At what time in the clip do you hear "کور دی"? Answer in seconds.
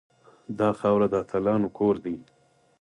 1.77-2.15